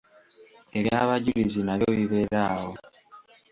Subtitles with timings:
[0.77, 2.71] Eby'abajulizi nabyo bibeera awo.